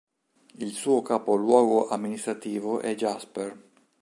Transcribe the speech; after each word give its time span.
Il 0.57 0.71
suo 0.73 1.03
capoluogo 1.03 1.87
amministrativo 1.89 2.79
è 2.79 2.95
Jasper. 2.95 3.55